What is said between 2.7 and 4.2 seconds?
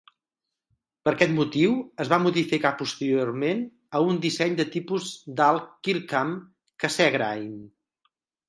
posteriorment a un